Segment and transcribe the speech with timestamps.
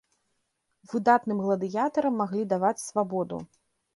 [0.93, 3.37] Выдатным гладыятарам маглі даваць свабоду.